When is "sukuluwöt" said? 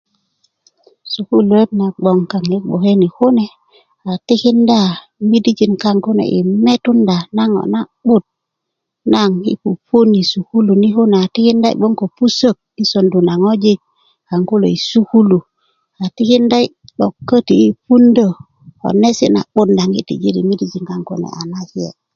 1.13-1.69